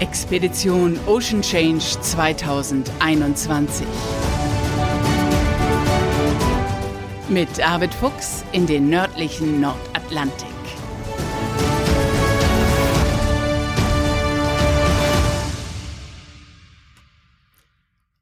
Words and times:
Expedition 0.00 0.98
Ocean 1.06 1.40
Change 1.40 1.98
2021. 2.02 3.86
Mit 7.30 7.66
Arvid 7.66 7.94
Fuchs 7.94 8.44
in 8.52 8.66
den 8.66 8.90
nördlichen 8.90 9.62
Nordatlantik. 9.62 10.48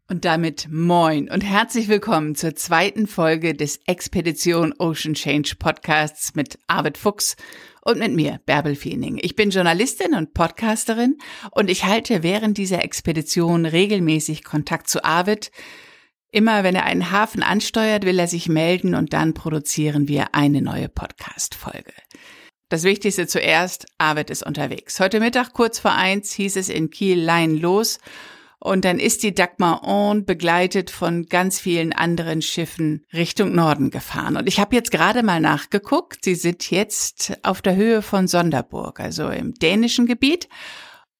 Und 0.09 0.25
damit 0.25 0.69
moin 0.71 1.29
und 1.29 1.41
herzlich 1.41 1.89
willkommen 1.89 2.37
zur 2.37 2.55
zweiten 2.55 3.09
Folge 3.09 3.53
des 3.53 3.81
Expedition 3.87 4.73
Ocean 4.79 5.15
Change 5.15 5.57
Podcasts 5.59 6.37
mit 6.37 6.57
Arvid 6.69 6.97
Fuchs 6.97 7.35
und 7.85 7.99
mit 7.99 8.13
mir, 8.13 8.41
Bärbel 8.47 8.75
Feening. 8.75 9.19
Ich 9.21 9.37
bin 9.37 9.51
Journalistin 9.51 10.15
und 10.15 10.35
Podcasterin 10.35 11.19
und 11.51 11.71
ich 11.71 11.85
halte 11.85 12.23
während 12.23 12.59
dieser 12.59 12.83
Expedition 12.83 13.67
regelmäßig 13.67 14.43
Kontakt 14.43 14.89
zu 14.89 15.05
Arvid. 15.05 15.51
Immer 16.33 16.65
wenn 16.65 16.75
er 16.75 16.85
einen 16.85 17.13
Hafen 17.13 17.43
ansteuert, 17.43 18.05
will 18.05 18.19
er 18.19 18.27
sich 18.27 18.49
melden 18.49 18.95
und 18.95 19.13
dann 19.13 19.35
produzieren 19.35 20.09
wir 20.09 20.35
eine 20.35 20.63
neue 20.63 20.89
Podcast-Folge. 20.89 21.93
Das 22.71 22.83
Wichtigste 22.83 23.27
zuerst, 23.27 23.87
Arvid 23.99 24.31
ist 24.31 24.45
unterwegs. 24.45 24.99
Heute 24.99 25.21
Mittag 25.21 25.53
kurz 25.53 25.79
vor 25.79 25.93
eins 25.93 26.33
hieß 26.33 26.57
es 26.57 26.71
in 26.71 26.91
Kiel 26.91 27.21
Lein 27.21 27.57
los 27.57 28.01
und 28.65 28.87
dann 28.87 28.99
ist 28.99 29.23
die 29.23 29.35
Dagmar 29.35 29.87
On 29.87 30.25
begleitet 30.25 30.91
von 30.91 31.27
ganz 31.27 31.61
vielen 31.61 31.93
anderen 31.93 32.41
Schiffen 32.41 33.05
Richtung 33.13 33.55
Norden 33.55 33.91
gefahren. 33.91 34.39
Und 34.39 34.49
ich 34.49 34.59
habe 34.59 34.75
jetzt 34.75 34.91
gerade 34.91 35.23
mal 35.23 35.39
nachgeguckt. 35.39 36.25
Sie 36.25 36.35
sind 36.35 36.71
jetzt 36.71 37.37
auf 37.43 37.61
der 37.61 37.77
Höhe 37.77 38.01
von 38.01 38.27
Sonderburg, 38.27 39.01
also 39.01 39.29
im 39.29 39.53
dänischen 39.53 40.07
Gebiet. 40.07 40.49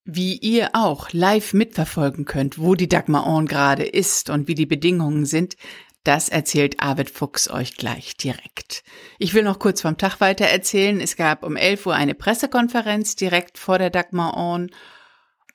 Wie 0.07 0.39
ihr 0.39 0.71
auch 0.73 1.13
live 1.13 1.53
mitverfolgen 1.53 2.25
könnt, 2.25 2.59
wo 2.59 2.75
die 2.75 2.89
Dagmar 2.89 3.27
On 3.27 3.45
gerade 3.45 3.85
ist 3.85 4.31
und 4.31 4.49
wie 4.49 4.55
die 4.55 4.65
Bedingungen 4.65 5.27
sind, 5.27 5.57
das 6.03 6.31
erzählt 6.31 6.81
Arvid 6.81 7.11
Fuchs 7.11 7.51
euch 7.51 7.77
gleich 7.77 8.17
direkt. 8.17 8.85
Ich 9.19 9.35
will 9.35 9.43
noch 9.43 9.59
kurz 9.59 9.83
vom 9.83 9.99
Tag 9.99 10.19
weiter 10.23 10.47
erzählen. 10.47 10.99
Es 10.99 11.15
gab 11.15 11.45
um 11.45 11.57
11 11.57 11.85
Uhr 11.85 11.95
eine 11.95 12.15
Pressekonferenz 12.15 13.17
direkt 13.17 13.59
vor 13.59 13.79
der 13.79 13.91
Dagmar 13.91 14.35
On 14.35 14.71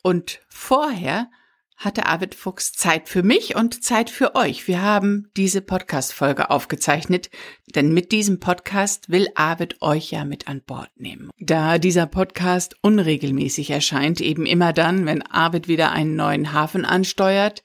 und 0.04 0.40
vorher 0.50 1.32
hatte 1.80 2.06
Arvid 2.08 2.36
Fuchs 2.36 2.74
Zeit 2.74 3.08
für 3.08 3.24
mich 3.24 3.56
und 3.56 3.84
Zeit 3.84 4.10
für 4.10 4.36
euch. 4.36 4.68
Wir 4.68 4.82
haben 4.82 5.32
diese 5.38 5.62
Podcast-Folge 5.62 6.50
aufgezeichnet, 6.50 7.30
denn 7.74 7.94
mit 7.94 8.12
diesem 8.12 8.42
Podcast 8.42 9.10
will 9.10 9.30
Arvid 9.34 9.82
euch 9.82 10.12
ja 10.12 10.26
mit 10.26 10.50
an 10.50 10.62
Bord 10.62 10.90
nehmen. 10.98 11.32
Da 11.40 11.78
dieser 11.78 12.06
Podcast 12.06 12.76
unregelmäßig 12.82 13.72
erscheint, 13.72 14.20
eben 14.20 14.46
immer 14.46 14.74
dann, 14.74 15.06
wenn 15.06 15.22
Arvid 15.22 15.70
wieder 15.70 15.94
einen 15.94 16.18
neuen 16.18 16.52
Hafen 16.52 16.84
ansteuert, 16.84 17.64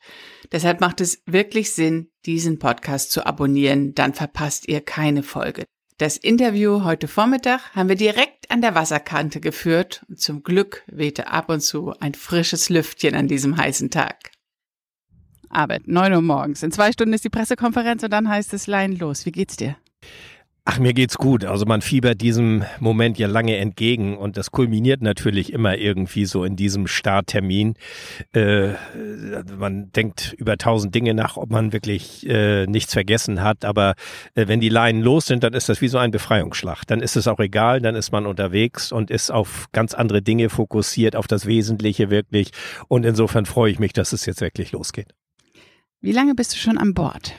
deshalb 0.53 0.81
macht 0.81 1.01
es 1.01 1.23
wirklich 1.27 1.73
Sinn, 1.73 2.09
diesen 2.25 2.61
Podcast 2.61 3.11
zu 3.11 3.27
abonnieren, 3.27 3.95
dann 3.95 4.15
verpasst 4.15 4.69
ihr 4.69 4.81
keine 4.81 5.25
Folge. 5.25 5.65
Das 5.99 6.17
Interview 6.17 6.83
heute 6.83 7.07
Vormittag 7.07 7.73
haben 7.77 7.89
wir 7.89 7.95
direkt 7.95 8.51
an 8.51 8.61
der 8.61 8.75
Wasserkante 8.75 9.41
geführt 9.41 10.05
und 10.09 10.19
zum 10.19 10.43
Glück 10.43 10.83
wehte 10.89 11.29
ab 11.29 11.49
und 11.49 11.61
zu 11.61 11.95
ein 12.01 12.15
frisches 12.15 12.69
Lüftchen 12.69 13.15
an 13.15 13.29
diesem 13.29 13.57
heißen 13.57 13.93
Tag. 13.93 14.33
Arbeit, 15.51 15.87
neun 15.87 16.13
Uhr 16.13 16.21
morgens. 16.21 16.65
In 16.65 16.73
zwei 16.73 16.91
Stunden 16.91 17.15
ist 17.15 17.23
die 17.23 17.31
Pressekonferenz 17.31 18.03
und 18.03 18.13
dann 18.13 18.29
heißt 18.29 18.53
es 18.55 18.67
Lein 18.67 18.97
los. 18.97 19.25
Wie 19.25 19.31
geht's 19.31 19.57
dir? 19.57 19.77
Ach, 20.67 20.79
mir 20.79 20.95
geht's 20.95 21.19
gut. 21.19 21.45
Also 21.45 21.67
man 21.67 21.83
fiebert 21.83 22.23
diesem 22.23 22.65
Moment 22.81 23.19
ja 23.19 23.29
lange 23.29 23.59
entgegen 23.59 24.17
und 24.17 24.39
das 24.39 24.51
kulminiert 24.51 25.03
natürlich 25.03 25.53
immer 25.53 25.77
irgendwie 25.77 26.25
so 26.25 26.43
in 26.43 26.57
diesem 26.57 26.87
Starttermin. 26.87 27.75
Äh, 28.33 28.71
man 29.59 29.93
denkt 29.93 30.35
über 30.39 30.57
tausend 30.57 30.95
Dinge 30.95 31.13
nach, 31.13 31.37
ob 31.37 31.51
man 31.51 31.75
wirklich 31.75 32.27
äh, 32.27 32.67
nichts 32.67 32.95
vergessen 32.95 33.43
hat. 33.43 33.67
Aber 33.67 33.95
äh, 34.35 34.49
wenn 34.49 34.61
die 34.61 34.71
Leinen 34.71 35.03
los 35.03 35.27
sind, 35.27 35.45
dann 35.45 35.53
ist 35.53 35.69
das 35.69 35.83
wie 35.83 35.89
so 35.89 35.99
ein 35.99 36.11
Befreiungsschlag. 36.11 36.87
Dann 36.87 37.03
ist 37.03 37.17
es 37.17 37.29
auch 37.29 37.41
egal, 37.41 37.83
dann 37.83 37.95
ist 37.95 38.11
man 38.11 38.25
unterwegs 38.25 38.91
und 38.91 39.11
ist 39.11 39.31
auf 39.31 39.67
ganz 39.73 39.93
andere 39.93 40.23
Dinge 40.23 40.49
fokussiert, 40.49 41.15
auf 41.15 41.27
das 41.27 41.45
Wesentliche 41.45 42.09
wirklich. 42.09 42.53
Und 42.89 43.05
insofern 43.05 43.45
freue 43.45 43.71
ich 43.71 43.79
mich, 43.79 43.93
dass 43.93 44.15
es 44.15 44.25
jetzt 44.25 44.41
wirklich 44.41 44.73
losgeht. 44.73 45.15
Wie 46.01 46.13
lange 46.13 46.35
bist 46.35 46.55
du 46.55 46.57
schon 46.57 46.79
an 46.79 46.95
Bord? 46.95 47.35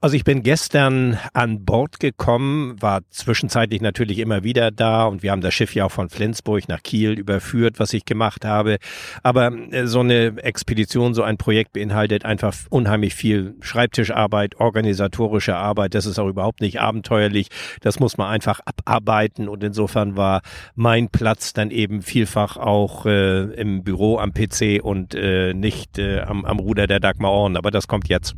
Also 0.00 0.14
ich 0.14 0.22
bin 0.22 0.44
gestern 0.44 1.18
an 1.32 1.64
Bord 1.64 1.98
gekommen, 1.98 2.80
war 2.80 3.00
zwischenzeitlich 3.10 3.80
natürlich 3.80 4.20
immer 4.20 4.44
wieder 4.44 4.70
da 4.70 5.06
und 5.06 5.24
wir 5.24 5.32
haben 5.32 5.40
das 5.40 5.54
Schiff 5.54 5.74
ja 5.74 5.86
auch 5.86 5.90
von 5.90 6.08
Flensburg 6.08 6.68
nach 6.68 6.84
Kiel 6.84 7.18
überführt, 7.18 7.80
was 7.80 7.92
ich 7.92 8.04
gemacht 8.04 8.44
habe. 8.44 8.78
Aber 9.24 9.50
äh, 9.72 9.88
so 9.88 9.98
eine 9.98 10.40
Expedition, 10.40 11.14
so 11.14 11.24
ein 11.24 11.36
Projekt 11.36 11.72
beinhaltet 11.72 12.24
einfach 12.24 12.54
unheimlich 12.70 13.16
viel 13.16 13.56
Schreibtischarbeit, 13.60 14.60
organisatorische 14.60 15.56
Arbeit. 15.56 15.96
Das 15.96 16.06
ist 16.06 16.20
auch 16.20 16.28
überhaupt 16.28 16.60
nicht 16.60 16.80
abenteuerlich. 16.80 17.48
Das 17.80 17.98
muss 17.98 18.16
man 18.16 18.28
einfach 18.28 18.60
abarbeiten 18.66 19.48
und 19.48 19.64
insofern 19.64 20.16
war 20.16 20.42
mein 20.76 21.08
Platz 21.08 21.54
dann 21.54 21.72
eben 21.72 22.02
vielfach 22.02 22.56
auch 22.56 23.04
äh, 23.04 23.52
im 23.54 23.82
Büro 23.82 24.18
am 24.18 24.32
PC 24.32 24.80
und 24.80 25.16
äh, 25.16 25.54
nicht 25.54 25.98
äh, 25.98 26.20
am, 26.20 26.44
am 26.44 26.60
Ruder 26.60 26.86
der 26.86 27.00
Dagmar 27.00 27.32
Orn. 27.32 27.56
Aber 27.56 27.72
das 27.72 27.88
kommt 27.88 28.08
jetzt. 28.08 28.36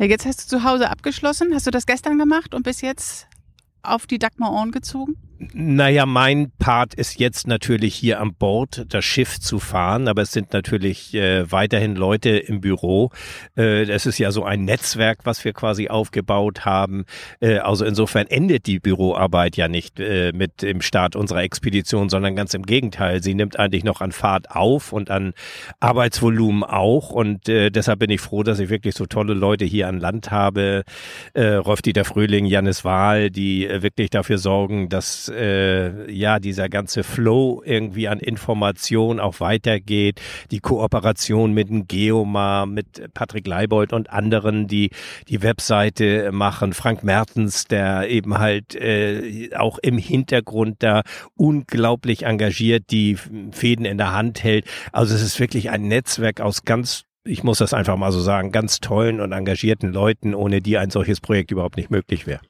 Ja, 0.00 0.06
jetzt 0.06 0.24
hast 0.24 0.40
du 0.40 0.56
zu 0.56 0.64
Hause 0.64 0.88
abgeschlossen. 0.88 1.52
Hast 1.52 1.66
du 1.66 1.70
das 1.70 1.84
gestern 1.84 2.18
gemacht 2.18 2.54
und 2.54 2.62
bis 2.62 2.80
jetzt 2.80 3.28
auf 3.82 4.06
die 4.06 4.18
Dagmar 4.18 4.50
Orn 4.50 4.70
gezogen? 4.70 5.14
Naja, 5.54 6.04
mein 6.04 6.52
Part 6.58 6.92
ist 6.92 7.18
jetzt 7.18 7.46
natürlich 7.46 7.94
hier 7.94 8.20
an 8.20 8.34
Bord 8.34 8.84
das 8.90 9.06
Schiff 9.06 9.40
zu 9.40 9.58
fahren, 9.58 10.06
aber 10.06 10.20
es 10.20 10.32
sind 10.32 10.52
natürlich 10.52 11.14
äh, 11.14 11.50
weiterhin 11.50 11.96
Leute 11.96 12.28
im 12.36 12.60
Büro. 12.60 13.10
Äh, 13.56 13.86
das 13.86 14.04
ist 14.04 14.18
ja 14.18 14.32
so 14.32 14.44
ein 14.44 14.66
Netzwerk, 14.66 15.20
was 15.24 15.42
wir 15.42 15.54
quasi 15.54 15.88
aufgebaut 15.88 16.66
haben. 16.66 17.06
Äh, 17.40 17.56
also 17.56 17.86
insofern 17.86 18.26
endet 18.26 18.66
die 18.66 18.80
Büroarbeit 18.80 19.56
ja 19.56 19.68
nicht 19.68 19.98
äh, 19.98 20.32
mit 20.34 20.60
dem 20.60 20.82
Start 20.82 21.16
unserer 21.16 21.42
Expedition, 21.42 22.10
sondern 22.10 22.36
ganz 22.36 22.52
im 22.52 22.66
Gegenteil. 22.66 23.22
Sie 23.22 23.32
nimmt 23.32 23.58
eigentlich 23.58 23.84
noch 23.84 24.02
an 24.02 24.12
Fahrt 24.12 24.50
auf 24.50 24.92
und 24.92 25.10
an 25.10 25.32
Arbeitsvolumen 25.80 26.64
auch. 26.64 27.12
Und 27.12 27.48
äh, 27.48 27.70
deshalb 27.70 28.00
bin 28.00 28.10
ich 28.10 28.20
froh, 28.20 28.42
dass 28.42 28.58
ich 28.58 28.68
wirklich 28.68 28.94
so 28.94 29.06
tolle 29.06 29.32
Leute 29.32 29.64
hier 29.64 29.88
an 29.88 30.00
Land 30.00 30.30
habe. 30.30 30.84
Äh, 31.32 31.54
Rolf-Dieter 31.54 32.04
Fröhling, 32.04 32.44
Janis 32.44 32.84
Wahl, 32.84 33.30
die 33.30 33.66
äh, 33.66 33.82
wirklich 33.82 34.10
dafür 34.10 34.36
sorgen, 34.36 34.90
dass 34.90 35.29
äh, 35.30 36.10
ja 36.10 36.38
dieser 36.38 36.68
ganze 36.68 37.02
Flow 37.02 37.62
irgendwie 37.64 38.08
an 38.08 38.20
Information 38.20 39.20
auch 39.20 39.40
weitergeht, 39.40 40.20
die 40.50 40.60
Kooperation 40.60 41.52
mit 41.52 41.68
dem 41.68 41.86
Geomar, 41.86 42.66
mit 42.66 43.12
Patrick 43.14 43.46
Leibold 43.46 43.92
und 43.92 44.10
anderen, 44.10 44.66
die 44.66 44.90
die 45.28 45.42
Webseite 45.42 46.30
machen, 46.32 46.72
Frank 46.72 47.04
Mertens, 47.04 47.64
der 47.64 48.08
eben 48.08 48.38
halt 48.38 48.74
äh, 48.74 49.50
auch 49.56 49.78
im 49.78 49.98
Hintergrund 49.98 50.76
da 50.80 51.02
unglaublich 51.34 52.24
engagiert 52.24 52.84
die 52.90 53.16
Fäden 53.52 53.84
in 53.84 53.98
der 53.98 54.12
Hand 54.12 54.42
hält. 54.42 54.66
Also 54.92 55.14
es 55.14 55.22
ist 55.22 55.40
wirklich 55.40 55.70
ein 55.70 55.88
Netzwerk 55.88 56.40
aus 56.40 56.64
ganz 56.64 57.04
ich 57.24 57.44
muss 57.44 57.58
das 57.58 57.74
einfach 57.74 57.96
mal 57.96 58.12
so 58.12 58.20
sagen, 58.20 58.50
ganz 58.50 58.80
tollen 58.80 59.20
und 59.20 59.32
engagierten 59.32 59.92
Leuten, 59.92 60.34
ohne 60.34 60.60
die 60.60 60.78
ein 60.78 60.90
solches 60.90 61.20
Projekt 61.20 61.50
überhaupt 61.50 61.76
nicht 61.76 61.90
möglich 61.90 62.26
wäre. 62.26 62.40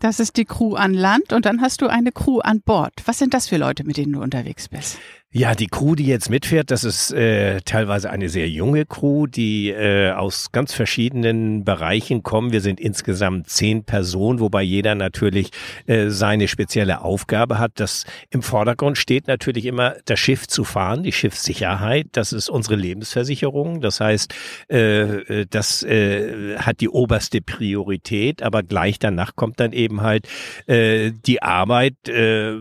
Das 0.00 0.20
ist 0.20 0.36
die 0.36 0.44
Crew 0.44 0.74
an 0.74 0.92
Land 0.92 1.32
und 1.32 1.46
dann 1.46 1.60
hast 1.60 1.80
du 1.80 1.86
eine 1.86 2.10
Crew 2.10 2.40
an 2.40 2.60
Bord. 2.60 2.94
Was 3.04 3.18
sind 3.18 3.32
das 3.32 3.48
für 3.48 3.56
Leute, 3.56 3.84
mit 3.84 3.96
denen 3.96 4.12
du 4.12 4.22
unterwegs 4.22 4.68
bist? 4.68 4.98
Ja, 5.36 5.56
die 5.56 5.66
Crew, 5.66 5.96
die 5.96 6.06
jetzt 6.06 6.30
mitfährt, 6.30 6.70
das 6.70 6.84
ist 6.84 7.10
äh, 7.10 7.60
teilweise 7.62 8.08
eine 8.08 8.28
sehr 8.28 8.48
junge 8.48 8.86
Crew, 8.86 9.26
die 9.26 9.70
äh, 9.70 10.12
aus 10.12 10.52
ganz 10.52 10.72
verschiedenen 10.72 11.64
Bereichen 11.64 12.22
kommen. 12.22 12.52
Wir 12.52 12.60
sind 12.60 12.78
insgesamt 12.78 13.48
zehn 13.48 13.82
Personen, 13.82 14.38
wobei 14.38 14.62
jeder 14.62 14.94
natürlich 14.94 15.50
äh, 15.86 16.10
seine 16.10 16.46
spezielle 16.46 17.00
Aufgabe 17.00 17.58
hat. 17.58 17.72
Das 17.80 18.04
im 18.30 18.42
Vordergrund 18.42 18.96
steht 18.96 19.26
natürlich 19.26 19.66
immer, 19.66 19.96
das 20.04 20.20
Schiff 20.20 20.46
zu 20.46 20.62
fahren, 20.62 21.02
die 21.02 21.10
Schiffssicherheit. 21.10 22.06
Das 22.12 22.32
ist 22.32 22.48
unsere 22.48 22.76
Lebensversicherung. 22.76 23.80
Das 23.80 23.98
heißt, 23.98 24.32
äh, 24.70 25.00
äh, 25.02 25.46
das 25.50 25.82
äh, 25.82 26.58
hat 26.58 26.80
die 26.80 26.88
oberste 26.88 27.40
Priorität, 27.40 28.40
aber 28.40 28.62
gleich 28.62 29.00
danach 29.00 29.34
kommt 29.34 29.58
dann 29.58 29.72
eben 29.72 30.00
halt 30.00 30.28
äh, 30.68 31.10
die 31.26 31.42
Arbeit, 31.42 32.08
äh, 32.08 32.54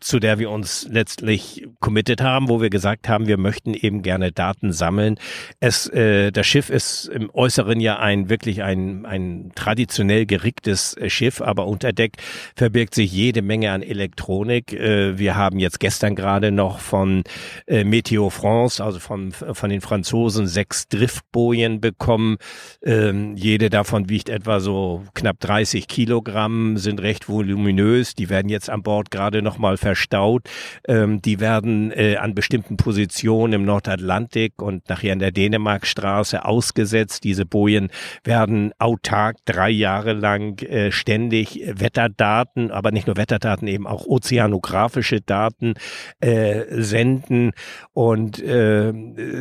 zu 0.00 0.18
der 0.18 0.38
wir 0.38 0.50
uns 0.50 0.86
letztlich 0.90 1.66
committed 1.86 2.20
haben, 2.20 2.48
wo 2.48 2.60
wir 2.60 2.68
gesagt 2.68 3.08
haben, 3.08 3.28
wir 3.28 3.38
möchten 3.38 3.72
eben 3.72 4.02
gerne 4.02 4.32
Daten 4.32 4.72
sammeln. 4.72 5.20
Es, 5.60 5.86
äh, 5.90 6.32
das 6.32 6.44
Schiff 6.44 6.68
ist 6.68 7.06
im 7.06 7.30
Äußeren 7.32 7.78
ja 7.78 8.00
ein 8.00 8.28
wirklich 8.28 8.64
ein, 8.64 9.06
ein 9.06 9.52
traditionell 9.54 10.26
gericktes 10.26 10.96
äh, 10.96 11.08
Schiff, 11.08 11.40
aber 11.40 11.68
unter 11.68 11.92
Deck 11.92 12.16
verbirgt 12.56 12.96
sich 12.96 13.12
jede 13.12 13.40
Menge 13.40 13.70
an 13.70 13.82
Elektronik. 13.82 14.72
Äh, 14.72 15.16
wir 15.16 15.36
haben 15.36 15.60
jetzt 15.60 15.78
gestern 15.78 16.16
gerade 16.16 16.50
noch 16.50 16.80
von 16.80 17.22
äh, 17.68 17.84
Meteo 17.84 18.30
France, 18.30 18.82
also 18.82 18.98
von, 18.98 19.30
von 19.30 19.70
den 19.70 19.80
Franzosen, 19.80 20.48
sechs 20.48 20.88
Driftbojen 20.88 21.80
bekommen. 21.80 22.38
Ähm, 22.82 23.36
jede 23.36 23.70
davon 23.70 24.08
wiegt 24.08 24.28
etwa 24.28 24.58
so 24.58 25.04
knapp 25.14 25.38
30 25.38 25.86
Kilogramm, 25.86 26.78
sind 26.78 27.00
recht 27.00 27.28
voluminös. 27.28 28.16
Die 28.16 28.28
werden 28.28 28.48
jetzt 28.48 28.70
an 28.70 28.82
Bord 28.82 29.12
gerade 29.12 29.40
nochmal 29.40 29.76
verstaut. 29.76 30.48
Ähm, 30.88 31.22
die 31.22 31.38
werden 31.38 31.75
äh, 31.92 32.16
an 32.16 32.34
bestimmten 32.34 32.76
Positionen 32.76 33.52
im 33.52 33.64
Nordatlantik 33.64 34.60
und 34.60 34.88
nachher 34.88 35.12
in 35.12 35.18
der 35.18 35.32
Dänemarkstraße 35.32 36.44
ausgesetzt. 36.44 37.24
Diese 37.24 37.46
Bojen 37.46 37.90
werden 38.24 38.72
autark 38.78 39.36
drei 39.44 39.70
Jahre 39.70 40.12
lang 40.12 40.60
äh, 40.62 40.90
ständig 40.90 41.62
Wetterdaten, 41.66 42.70
aber 42.70 42.90
nicht 42.90 43.06
nur 43.06 43.16
Wetterdaten, 43.16 43.68
eben 43.68 43.86
auch 43.86 44.06
ozeanografische 44.06 45.20
Daten 45.20 45.74
äh, 46.20 46.64
senden. 46.70 47.52
Und 47.92 48.42
äh, 48.42 48.92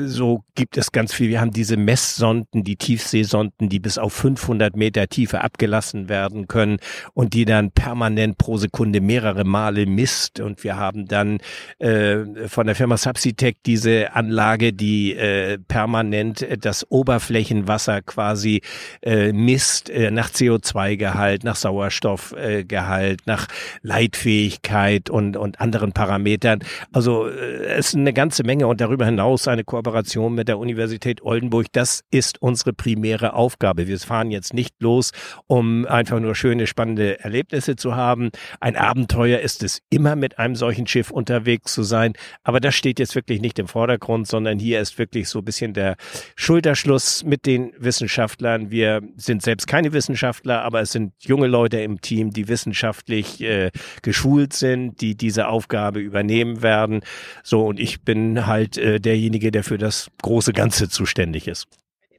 so 0.06 0.44
gibt 0.56 0.78
es 0.78 0.92
ganz 0.92 1.14
viel. 1.14 1.30
Wir 1.30 1.42
haben 1.42 1.52
diese 1.52 1.78
Messsonden, 1.78 2.64
die 2.64 2.76
Tiefseesonden, 2.76 3.70
die 3.70 3.80
bis 3.80 3.98
auf 3.98 4.14
500 4.14 4.76
Meter 4.76 5.08
Tiefe 5.08 5.42
abgelassen 5.42 6.10
werden 6.10 6.48
können 6.48 6.78
und 7.14 7.34
die 7.34 7.46
dann 7.46 7.72
permanent 7.72 8.38
pro 8.38 8.58
Sekunde 8.58 9.02
mehrere 9.02 9.44
Male 9.44 9.86
misst. 9.86 10.40
Und 10.40 10.64
wir 10.64 10.78
haben 10.78 11.08
dann 11.08 11.40
äh, 11.80 12.25
von 12.48 12.68
der 12.68 12.75
Firma 12.75 12.98
Subsitec 12.98 13.57
diese 13.66 14.13
Anlage, 14.13 14.74
die 14.74 15.13
äh, 15.16 15.57
permanent 15.57 16.45
das 16.60 16.89
Oberflächenwasser 16.89 18.01
quasi 18.01 18.62
äh, 19.01 19.33
misst 19.33 19.89
äh, 19.89 20.12
nach 20.12 20.30
CO2-Gehalt, 20.30 21.44
nach 21.44 21.56
Sauerstoffgehalt, 21.56 23.22
nach 23.25 23.48
Leitfähigkeit 23.81 25.10
und, 25.10 25.38
und 25.38 25.60
anderen 25.60 25.92
Parametern. 25.92 26.60
Also 26.92 27.27
äh, 27.27 27.66
es 27.77 27.88
ist 27.88 27.95
eine 27.95 28.13
ganze 28.13 28.44
Menge 28.44 28.68
und 28.68 28.81
darüber 28.81 29.06
hinaus 29.06 29.48
eine 29.48 29.63
Kooperation 29.63 30.33
mit 30.36 30.48
der 30.48 30.60
Universität 30.60 31.21
Oldenburg. 31.21 31.68
Das 31.71 32.01
ist 32.12 32.42
unsere 32.42 32.74
primäre 32.74 33.33
Aufgabe. 33.33 33.88
Wir 33.88 34.00
fahren 34.00 34.31
jetzt 34.31 34.54
nicht 34.54 34.75
los, 34.80 35.12
um 35.48 35.86
einfach 35.86 36.19
nur 36.19 36.36
schöne, 36.36 36.68
spannende 36.68 37.19
Erlebnisse 37.19 37.75
zu 37.75 37.95
haben. 37.95 38.30
Ein 38.60 38.75
Abenteuer 38.75 39.39
ist 39.39 39.63
es 39.63 39.81
immer, 39.89 40.16
mit 40.16 40.39
einem 40.39 40.56
solchen 40.56 40.88
Schiff 40.88 41.12
unterwegs 41.12 41.74
zu 41.74 41.83
sein. 41.83 42.05
Aber 42.44 42.60
das 42.60 42.75
steht 42.75 43.00
jetzt 43.00 43.16
wirklich 43.16 43.42
nicht 43.42 43.60
im 43.60 43.68
Vordergrund, 43.68 44.28
sondern 44.28 44.60
hier 44.60 44.80
ist 44.80 44.98
wirklich 44.98 45.30
so 45.30 45.40
ein 45.40 45.46
bisschen 45.46 45.74
der 45.74 45.96
Schulterschluss 46.36 47.24
mit 47.24 47.46
den 47.46 47.74
Wissenschaftlern. 47.78 48.72
Wir 48.72 49.02
sind 49.18 49.42
selbst 49.42 49.68
keine 49.68 49.94
Wissenschaftler, 49.94 50.62
aber 50.62 50.81
es 50.81 50.92
sind 50.92 51.13
junge 51.19 51.48
Leute 51.48 51.80
im 51.81 52.02
Team, 52.02 52.31
die 52.31 52.48
wissenschaftlich 52.48 53.42
äh, 53.42 53.72
geschult 54.02 54.54
sind, 54.54 55.02
die 55.02 55.16
diese 55.16 55.48
Aufgabe 55.48 56.00
übernehmen 56.00 56.62
werden. 56.62 57.02
So, 57.44 57.66
und 57.66 57.80
ich 57.80 58.02
bin 58.02 58.46
halt 58.46 58.78
äh, 58.78 59.00
derjenige, 59.00 59.52
der 59.52 59.63
für 59.63 59.78
das 59.78 60.10
große 60.22 60.54
Ganze 60.54 60.90
zuständig 60.90 61.48
ist. 61.48 61.68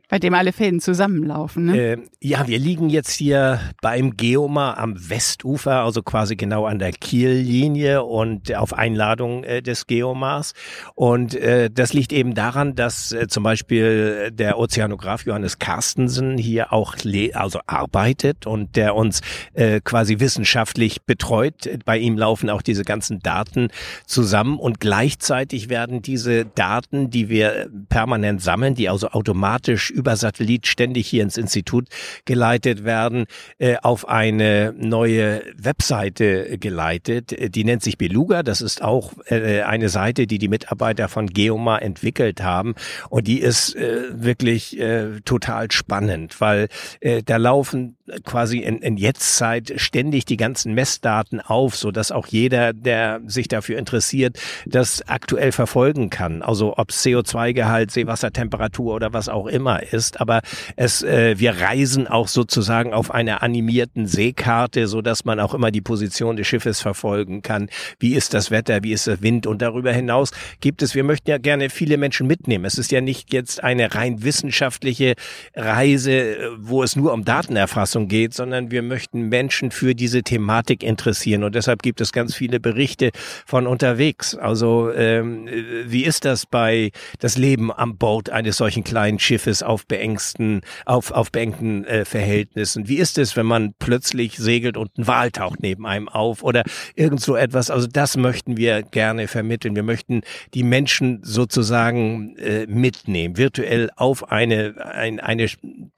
Bei 0.08 0.20
dem 0.20 0.34
alle 0.34 0.52
Fäden 0.52 0.78
zusammenlaufen, 0.78 1.64
ne? 1.64 1.78
Äh, 1.78 1.98
ja, 2.20 2.46
wir 2.46 2.60
liegen 2.60 2.88
jetzt 2.88 3.10
hier 3.10 3.58
beim 3.82 4.16
Geomar 4.16 4.78
am 4.78 4.94
Westufer, 5.10 5.82
also 5.82 6.04
quasi 6.04 6.36
genau 6.36 6.64
an 6.64 6.78
der 6.78 6.92
Kiellinie 6.92 8.04
und 8.04 8.54
auf 8.54 8.72
Einladung 8.72 9.42
äh, 9.42 9.62
des 9.62 9.88
Geomars. 9.88 10.52
Und 10.94 11.34
äh, 11.34 11.70
das 11.72 11.92
liegt 11.92 12.12
eben 12.12 12.34
daran, 12.34 12.76
dass 12.76 13.10
äh, 13.10 13.26
zum 13.26 13.42
Beispiel 13.42 14.30
der 14.30 14.60
Ozeanograf 14.60 15.26
Johannes 15.26 15.58
Carstensen 15.58 16.38
hier 16.38 16.72
auch 16.72 16.94
also 17.32 17.58
arbeitet 17.66 18.46
und 18.46 18.76
der 18.76 18.94
uns 18.94 19.22
äh, 19.54 19.80
quasi 19.82 20.20
wissenschaftlich 20.20 21.02
betreut. 21.02 21.68
Bei 21.84 21.98
ihm 21.98 22.16
laufen 22.16 22.48
auch 22.48 22.62
diese 22.62 22.84
ganzen 22.84 23.18
Daten 23.18 23.70
zusammen 24.06 24.60
und 24.60 24.78
gleichzeitig 24.78 25.68
werden 25.68 26.00
diese 26.00 26.44
Daten, 26.44 27.10
die 27.10 27.28
wir 27.28 27.68
permanent 27.88 28.40
sammeln, 28.40 28.76
die 28.76 28.88
also 28.88 29.08
automatisch 29.08 29.95
über 29.96 30.16
Satellit 30.16 30.66
ständig 30.66 31.08
hier 31.08 31.22
ins 31.22 31.36
Institut 31.36 31.88
geleitet 32.24 32.84
werden, 32.84 33.26
äh, 33.58 33.76
auf 33.82 34.08
eine 34.08 34.74
neue 34.76 35.42
Webseite 35.56 36.58
geleitet. 36.58 37.34
Die 37.54 37.64
nennt 37.64 37.82
sich 37.82 37.98
Beluga. 37.98 38.42
Das 38.42 38.60
ist 38.60 38.82
auch 38.82 39.14
äh, 39.26 39.62
eine 39.62 39.88
Seite, 39.88 40.26
die 40.26 40.38
die 40.38 40.48
Mitarbeiter 40.48 41.08
von 41.08 41.28
Geoma 41.28 41.78
entwickelt 41.78 42.42
haben. 42.42 42.74
Und 43.08 43.26
die 43.26 43.40
ist 43.40 43.74
äh, 43.74 44.02
wirklich 44.12 44.78
äh, 44.78 45.20
total 45.24 45.70
spannend, 45.70 46.40
weil 46.40 46.68
äh, 47.00 47.22
da 47.22 47.38
laufen 47.38 47.96
quasi 48.24 48.58
in, 48.58 48.78
in 48.78 48.96
Jetztzeit 48.96 49.72
ständig 49.76 50.24
die 50.24 50.36
ganzen 50.36 50.74
Messdaten 50.74 51.40
auf, 51.40 51.76
so 51.76 51.90
dass 51.90 52.12
auch 52.12 52.26
jeder, 52.26 52.72
der 52.72 53.20
sich 53.26 53.48
dafür 53.48 53.78
interessiert, 53.78 54.38
das 54.64 55.06
aktuell 55.08 55.52
verfolgen 55.52 56.10
kann. 56.10 56.42
Also 56.42 56.76
ob 56.76 56.90
CO2-Gehalt, 56.90 57.90
Seewassertemperatur 57.90 58.94
oder 58.94 59.12
was 59.12 59.28
auch 59.28 59.46
immer 59.46 59.85
ist, 59.92 60.20
aber 60.20 60.42
es, 60.76 61.02
äh, 61.02 61.38
wir 61.38 61.60
reisen 61.60 62.06
auch 62.06 62.28
sozusagen 62.28 62.92
auf 62.92 63.10
einer 63.10 63.42
animierten 63.42 64.06
Seekarte, 64.06 64.86
so 64.86 65.02
dass 65.02 65.24
man 65.24 65.40
auch 65.40 65.54
immer 65.54 65.70
die 65.70 65.80
Position 65.80 66.36
des 66.36 66.46
Schiffes 66.46 66.80
verfolgen 66.80 67.42
kann. 67.42 67.68
Wie 67.98 68.14
ist 68.14 68.34
das 68.34 68.50
Wetter? 68.50 68.82
Wie 68.82 68.92
ist 68.92 69.06
der 69.06 69.22
Wind? 69.22 69.46
Und 69.46 69.62
darüber 69.62 69.92
hinaus 69.92 70.30
gibt 70.60 70.82
es, 70.82 70.94
wir 70.94 71.04
möchten 71.04 71.30
ja 71.30 71.38
gerne 71.38 71.70
viele 71.70 71.96
Menschen 71.96 72.26
mitnehmen. 72.26 72.64
Es 72.64 72.78
ist 72.78 72.90
ja 72.92 73.00
nicht 73.00 73.32
jetzt 73.32 73.62
eine 73.62 73.94
rein 73.94 74.22
wissenschaftliche 74.22 75.14
Reise, 75.54 76.36
wo 76.58 76.82
es 76.82 76.96
nur 76.96 77.12
um 77.12 77.24
Datenerfassung 77.24 78.08
geht, 78.08 78.34
sondern 78.34 78.70
wir 78.70 78.82
möchten 78.82 79.28
Menschen 79.28 79.70
für 79.70 79.94
diese 79.94 80.22
Thematik 80.22 80.82
interessieren. 80.82 81.44
Und 81.44 81.54
deshalb 81.54 81.82
gibt 81.82 82.00
es 82.00 82.12
ganz 82.12 82.34
viele 82.34 82.60
Berichte 82.60 83.10
von 83.46 83.66
unterwegs. 83.66 84.34
Also 84.34 84.90
ähm, 84.92 85.48
wie 85.86 86.04
ist 86.04 86.24
das 86.24 86.46
bei 86.46 86.90
das 87.18 87.36
Leben 87.36 87.72
am 87.72 87.96
Bord 87.96 88.30
eines 88.30 88.56
solchen 88.56 88.84
kleinen 88.84 89.18
Schiffes 89.18 89.62
auf 89.62 89.75
auf 89.76 89.86
beengsten, 89.86 90.62
auf, 90.86 91.10
auf 91.10 91.30
beengten 91.30 91.84
äh, 91.84 92.06
Verhältnissen? 92.06 92.88
Wie 92.88 92.96
ist 92.96 93.18
es, 93.18 93.36
wenn 93.36 93.44
man 93.44 93.74
plötzlich 93.78 94.38
segelt 94.38 94.78
und 94.78 94.96
ein 94.96 95.06
Wal 95.06 95.30
taucht 95.30 95.60
neben 95.60 95.86
einem 95.86 96.08
auf 96.08 96.42
oder 96.42 96.62
irgend 96.94 97.20
so 97.20 97.36
etwas? 97.36 97.70
Also 97.70 97.86
das 97.86 98.16
möchten 98.16 98.56
wir 98.56 98.82
gerne 98.82 99.28
vermitteln. 99.28 99.76
Wir 99.76 99.82
möchten 99.82 100.22
die 100.54 100.62
Menschen 100.62 101.20
sozusagen 101.22 102.36
äh, 102.36 102.66
mitnehmen, 102.66 103.36
virtuell 103.36 103.90
auf 103.96 104.32
eine, 104.32 104.74
ein, 104.94 105.20
eine 105.20 105.46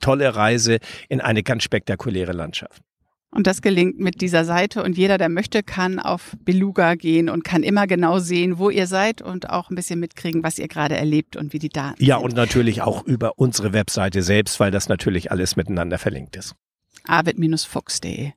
tolle 0.00 0.35
Reise 0.35 0.78
in 1.08 1.20
eine 1.20 1.44
ganz 1.44 1.62
spektakuläre 1.62 2.32
Landschaft. 2.32 2.82
Und 3.30 3.47
das 3.47 3.61
gelingt 3.61 3.99
mit 3.99 4.23
dieser 4.23 4.44
Seite 4.47 4.82
und 4.82 4.97
jeder, 4.97 5.18
der 5.18 5.28
möchte, 5.28 5.62
kann 5.62 5.99
auf 5.99 6.35
Beluga 6.44 6.94
gehen 6.94 7.28
und 7.28 7.44
kann 7.44 7.62
immer 7.62 7.87
genau 7.87 8.18
sehen, 8.20 8.58
wo 8.58 8.70
ihr 8.70 8.87
seid 8.87 9.20
und 9.20 9.50
auch 9.50 9.68
ein 9.70 9.75
bisschen 9.76 10.00
mitkriegen, 10.00 10.42
was 10.42 10.58
ihr 10.58 10.66
gerade 10.66 10.97
erlebt 10.97 11.37
und 11.37 11.52
wie 11.52 11.58
die 11.58 11.68
Daten 11.68 12.02
Ja, 12.02 12.16
sind. 12.16 12.25
und 12.25 12.35
natürlich 12.37 12.80
auch 12.80 13.04
über 13.04 13.38
unsere 13.38 13.75
Webseite 13.75 14.23
selbst, 14.23 14.58
weil 14.61 14.70
das 14.70 14.88
natürlich 14.88 15.30
alles 15.30 15.56
miteinander 15.56 15.99
verlinkt 15.99 16.37
ist. 16.37 16.54
avid-fuchs.de. 17.06 18.32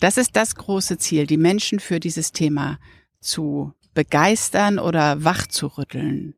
Das 0.00 0.16
ist 0.16 0.34
das 0.34 0.56
große 0.56 0.98
Ziel, 0.98 1.26
die 1.26 1.36
Menschen 1.36 1.78
für 1.78 2.00
dieses 2.00 2.32
Thema 2.32 2.78
zu 3.20 3.72
begeistern 3.94 4.80
oder 4.80 5.22
wach 5.24 5.46
zu 5.46 5.68
rütteln. 5.68 6.34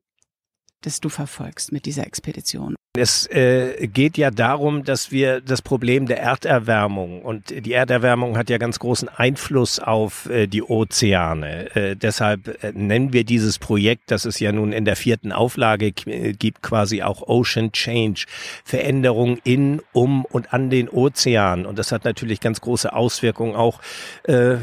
das 0.82 1.00
du 1.00 1.08
verfolgst 1.08 1.72
mit 1.72 1.86
dieser 1.86 2.06
Expedition? 2.06 2.76
Es 2.96 3.26
äh, 3.26 3.88
geht 3.88 4.16
ja 4.16 4.30
darum, 4.30 4.84
dass 4.84 5.10
wir 5.10 5.40
das 5.40 5.60
Problem 5.60 6.06
der 6.06 6.20
Erderwärmung 6.20 7.22
und 7.22 7.50
die 7.50 7.72
Erderwärmung 7.72 8.38
hat 8.38 8.48
ja 8.48 8.58
ganz 8.58 8.78
großen 8.78 9.08
Einfluss 9.08 9.78
auf 9.78 10.28
äh, 10.30 10.46
die 10.46 10.62
Ozeane. 10.62 11.74
Äh, 11.76 11.96
deshalb 11.96 12.62
äh, 12.62 12.72
nennen 12.72 13.12
wir 13.12 13.24
dieses 13.24 13.58
Projekt, 13.58 14.10
das 14.10 14.24
es 14.24 14.40
ja 14.40 14.52
nun 14.52 14.72
in 14.72 14.84
der 14.84 14.96
vierten 14.96 15.32
Auflage 15.32 15.92
äh, 16.06 16.32
gibt, 16.32 16.62
quasi 16.62 17.02
auch 17.02 17.22
Ocean 17.22 17.72
Change, 17.72 18.24
Veränderung 18.64 19.38
in, 19.44 19.82
um 19.92 20.24
und 20.24 20.52
an 20.52 20.70
den 20.70 20.88
Ozeanen. 20.88 21.66
Und 21.66 21.78
das 21.78 21.92
hat 21.92 22.04
natürlich 22.04 22.40
ganz 22.40 22.60
große 22.60 22.92
Auswirkungen 22.92 23.56
auch 23.56 23.80
äh, 24.24 24.56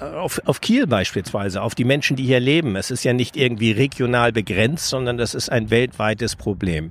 auf, 0.00 0.40
auf 0.44 0.60
Kiel 0.60 0.86
beispielsweise, 0.86 1.62
auf 1.62 1.74
die 1.74 1.84
Menschen, 1.84 2.16
die 2.16 2.24
hier 2.24 2.40
leben. 2.40 2.76
Es 2.76 2.90
ist 2.90 3.04
ja 3.04 3.12
nicht 3.12 3.36
irgendwie 3.36 3.72
regional 3.72 4.32
begrenzt, 4.32 4.88
sondern 4.88 5.16
das 5.16 5.34
ist 5.34 5.50
ein 5.50 5.70
weltweites 5.70 6.36
Problem. 6.36 6.90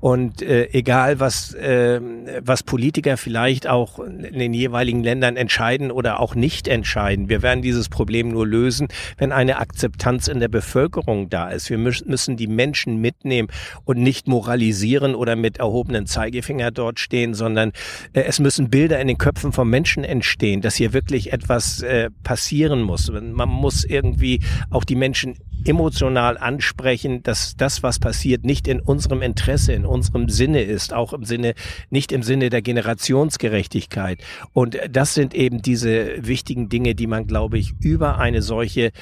Und 0.00 0.37
äh, 0.42 0.68
egal, 0.72 1.20
was, 1.20 1.54
äh, 1.54 2.00
was 2.40 2.62
Politiker 2.62 3.16
vielleicht 3.16 3.66
auch 3.66 3.98
in 3.98 4.38
den 4.38 4.54
jeweiligen 4.54 5.02
Ländern 5.02 5.36
entscheiden 5.36 5.90
oder 5.90 6.20
auch 6.20 6.34
nicht 6.34 6.68
entscheiden, 6.68 7.28
wir 7.28 7.42
werden 7.42 7.62
dieses 7.62 7.88
Problem 7.88 8.30
nur 8.30 8.46
lösen, 8.46 8.88
wenn 9.16 9.32
eine 9.32 9.58
Akzeptanz 9.58 10.28
in 10.28 10.40
der 10.40 10.48
Bevölkerung 10.48 11.28
da 11.30 11.50
ist. 11.50 11.70
Wir 11.70 11.78
müssen 11.78 12.36
die 12.36 12.46
Menschen 12.46 13.00
mitnehmen 13.00 13.48
und 13.84 13.98
nicht 13.98 14.28
moralisieren 14.28 15.14
oder 15.14 15.36
mit 15.36 15.58
erhobenen 15.58 16.06
Zeigefinger 16.06 16.70
dort 16.70 17.00
stehen, 17.00 17.34
sondern 17.34 17.72
äh, 18.12 18.22
es 18.22 18.40
müssen 18.40 18.70
Bilder 18.70 19.00
in 19.00 19.08
den 19.08 19.18
Köpfen 19.18 19.52
von 19.52 19.68
Menschen 19.68 20.04
entstehen, 20.04 20.60
dass 20.60 20.76
hier 20.76 20.92
wirklich 20.92 21.32
etwas 21.32 21.82
äh, 21.82 22.10
passieren 22.22 22.82
muss. 22.82 23.10
Man 23.10 23.48
muss 23.48 23.84
irgendwie 23.84 24.40
auch 24.70 24.84
die 24.84 24.96
Menschen 24.96 25.36
emotional 25.64 26.38
ansprechen, 26.38 27.22
dass 27.22 27.56
das, 27.56 27.82
was 27.82 27.98
passiert, 27.98 28.44
nicht 28.44 28.68
in 28.68 28.80
unserem 28.80 29.22
Interesse, 29.22 29.72
in 29.72 29.84
unserem 29.84 30.28
Sinne 30.28 30.62
ist, 30.62 30.92
auch 30.92 31.12
im 31.12 31.24
Sinne, 31.24 31.54
nicht 31.90 32.12
im 32.12 32.22
Sinne 32.22 32.50
der 32.50 32.62
Generationsgerechtigkeit. 32.62 34.20
Und 34.52 34.78
das 34.90 35.14
sind 35.14 35.34
eben 35.34 35.62
diese 35.62 36.26
wichtigen 36.26 36.68
Dinge, 36.68 36.94
die 36.94 37.06
man, 37.06 37.26
glaube 37.26 37.58
ich, 37.58 37.74
über 37.80 38.18
eine 38.18 38.42
solche 38.42 38.92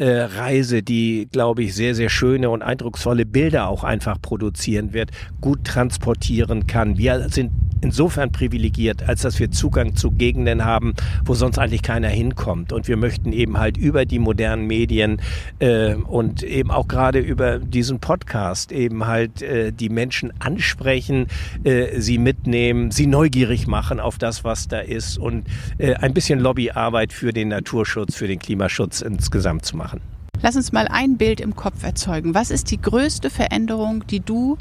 äh, 0.00 0.22
Reise, 0.22 0.82
die, 0.82 1.28
glaube 1.30 1.62
ich, 1.62 1.74
sehr, 1.74 1.94
sehr 1.94 2.08
schöne 2.08 2.48
und 2.48 2.62
eindrucksvolle 2.62 3.26
Bilder 3.26 3.68
auch 3.68 3.84
einfach 3.84 4.20
produzieren 4.20 4.94
wird, 4.94 5.10
gut 5.42 5.64
transportieren 5.64 6.66
kann. 6.66 6.96
Wir 6.96 7.28
sind 7.28 7.52
insofern 7.82 8.32
privilegiert, 8.32 9.08
als 9.08 9.22
dass 9.22 9.38
wir 9.38 9.50
Zugang 9.50 9.96
zu 9.96 10.10
Gegenden 10.10 10.64
haben, 10.64 10.94
wo 11.24 11.34
sonst 11.34 11.58
eigentlich 11.58 11.82
keiner 11.82 12.08
hinkommt. 12.08 12.72
Und 12.72 12.88
wir 12.88 12.96
möchten 12.96 13.32
eben 13.32 13.58
halt 13.58 13.76
über 13.76 14.06
die 14.06 14.18
modernen 14.18 14.66
Medien 14.66 15.20
äh, 15.58 15.96
und 16.04 16.42
eben 16.42 16.70
auch 16.70 16.88
gerade 16.88 17.18
über 17.18 17.58
diesen 17.58 18.00
Podcast 18.00 18.72
eben 18.72 19.06
halt 19.06 19.42
äh, 19.42 19.72
die 19.72 19.88
Menschen 19.88 20.32
ansprechen, 20.40 21.26
äh, 21.64 22.00
sie 22.00 22.18
mitnehmen, 22.18 22.90
sie 22.90 23.06
neugierig 23.06 23.66
machen 23.66 24.00
auf 24.00 24.18
das, 24.18 24.44
was 24.44 24.68
da 24.68 24.80
ist 24.80 25.18
und 25.18 25.46
äh, 25.78 25.94
ein 25.94 26.14
bisschen 26.14 26.40
Lobbyarbeit 26.40 27.12
für 27.12 27.32
den 27.32 27.48
Naturschutz, 27.48 28.16
für 28.16 28.28
den 28.28 28.38
Klimaschutz 28.38 29.00
insgesamt 29.00 29.64
zu 29.64 29.76
machen. 29.76 30.00
Lass 30.42 30.56
uns 30.56 30.72
mal 30.72 30.88
ein 30.88 31.18
Bild 31.18 31.40
im 31.40 31.54
Kopf 31.54 31.82
erzeugen. 31.82 32.34
Was 32.34 32.50
ist 32.50 32.70
die 32.70 32.80
größte 32.80 33.28
Veränderung, 33.28 34.06
die 34.06 34.20
du 34.20 34.56